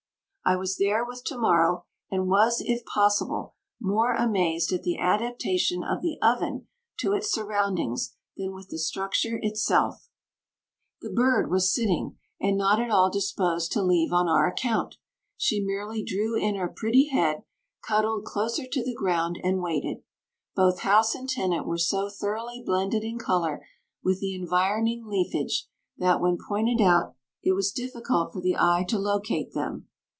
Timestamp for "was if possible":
2.27-3.53